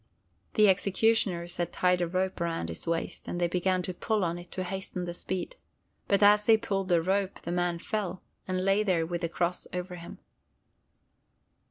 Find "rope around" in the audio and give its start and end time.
2.07-2.69